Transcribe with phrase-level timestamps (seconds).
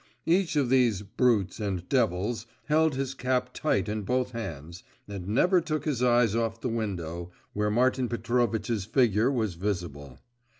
[0.25, 5.61] Each of these 'brutes and devils' held his cap tight in both hands, and never
[5.61, 10.17] took his eyes off the window, where Martin Petrovitch's figure was visible.